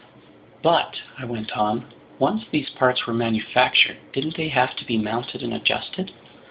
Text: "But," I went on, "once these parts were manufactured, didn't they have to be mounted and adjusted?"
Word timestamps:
"But," 0.63 0.99
I 1.19 1.25
went 1.25 1.51
on, 1.55 1.85
"once 2.17 2.45
these 2.49 2.71
parts 2.71 3.05
were 3.05 3.13
manufactured, 3.13 3.97
didn't 4.13 4.33
they 4.35 4.47
have 4.47 4.75
to 4.77 4.83
be 4.83 4.97
mounted 4.97 5.43
and 5.43 5.53
adjusted?" 5.53 6.11